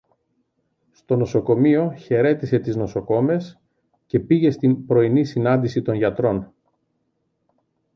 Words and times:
Στο 0.91 1.15
νοσοκομείο 1.15 1.91
χαιρέτισε 1.91 2.59
τις 2.59 2.75
νοσοκόμες 2.75 3.59
και 4.05 4.19
πήγε 4.19 4.51
στην 4.51 4.85
πρωινή 4.85 5.23
συνάντηση 5.25 5.81
των 5.81 5.95
γιατρών 5.95 6.53